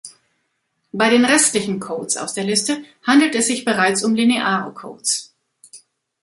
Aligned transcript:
Bei 0.91 1.11
den 1.11 1.25
restlichen 1.25 1.79
Codes 1.79 2.17
aus 2.17 2.33
der 2.33 2.43
Liste 2.43 2.83
handelt 3.05 3.35
es 3.35 3.45
sich 3.45 3.65
bereits 3.65 4.03
um 4.03 4.15
lineare 4.15 4.73
Codes. 4.73 5.35